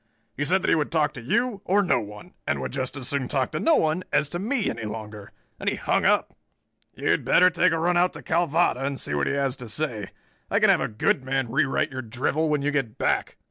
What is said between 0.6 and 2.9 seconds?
that he would talk to you or no one and would